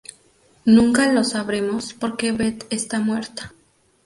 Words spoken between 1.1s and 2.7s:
lo sabremos, porque Beth